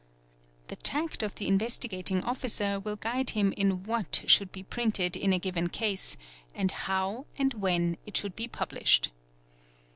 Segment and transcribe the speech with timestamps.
[0.69, 5.31] __The tact of the Investigating Officer will guide him in what should be printed in
[5.31, 6.17] a given case,
[6.55, 9.11] and how and when it should be published.